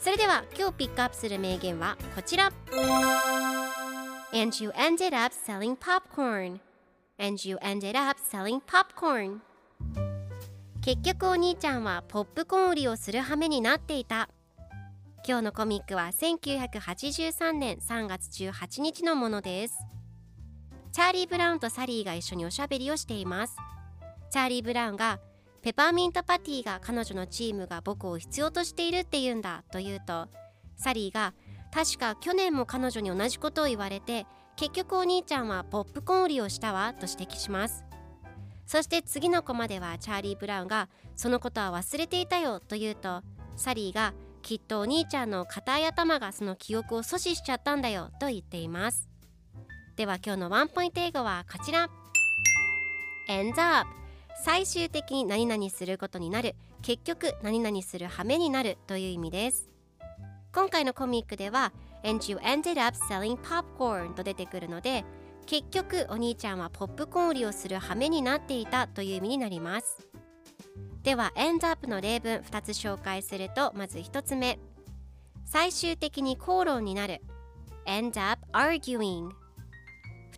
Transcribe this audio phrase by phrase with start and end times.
[0.00, 2.50] それでは今日ピックアップする名言はこちら。
[4.32, 6.58] And you ended up selling popcorn.
[7.18, 9.40] And you ended up selling popcorn.
[10.80, 14.30] 結局お兄ちゃんはポップコーン売りをする羽目になっていた。
[15.28, 19.74] 今日のコミックは1983年3月18日のものです。
[20.92, 23.56] チャーリー・ブラウンとサリーが一緒におしゃべりをしています。
[24.30, 25.20] チャーリー・ブラウンが
[25.62, 30.28] ペパーミントパティが彼女のチームが僕を必要としているって言うんだと言うと
[30.76, 31.34] サリーが
[31.72, 37.84] 確か去年も彼女に同じことを言われて結局お兄ちゃんはポップコーン売りをしたわと指摘します。
[38.66, 43.22] そして次のコマではチャーリー・ブラウンがそのことは忘れていたよと言うと
[43.56, 49.08] サリーがきっとお兄ちゃんの硬い頭がその記憶を阻止しちゃったんだよと言っています。
[49.96, 51.90] では今日のワンポイント英語はこちら。
[53.28, 53.99] Ends up!
[54.42, 56.54] 最終的に何々することになる。
[56.80, 59.68] 結局何々する羽目になるという意味です。
[60.52, 65.04] 今回のコミックでは And you ended up selling popcorn と出てくるので
[65.46, 69.98] 結局お兄ちゃんはポップコーン売りをする羽目になっていたという意味になります。
[71.02, 74.58] では end up の例文2つ紹介するとまず1つ目。
[75.44, 77.20] 最終的に口論になる。
[77.86, 79.28] end up arguing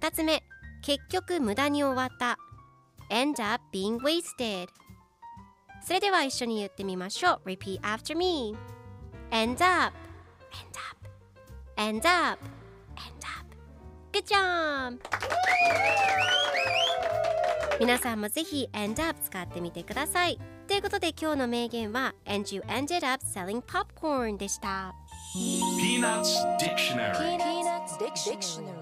[0.00, 0.42] 2つ目。
[0.82, 2.36] 結局無駄に終わった。
[3.12, 4.68] End up being wasted
[5.84, 8.56] それでは一緒に言ってみましょう repeat after me
[9.30, 9.92] end up
[10.52, 10.96] end up
[11.76, 12.38] end up
[12.96, 13.42] end up
[14.12, 14.98] Good job!
[17.80, 24.94] 皆さんもぜひ end up 使ってみてくださいということで今日の名言は And you ended up selling popcorn でした
[25.34, 28.81] Peanuts Dictionary Peanuts Dictionary